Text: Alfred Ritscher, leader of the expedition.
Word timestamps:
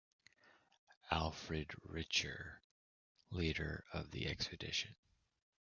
Alfred 1.11 1.67
Ritscher, 1.87 2.55
leader 3.29 3.85
of 3.93 4.09
the 4.09 4.25
expedition. 4.27 4.95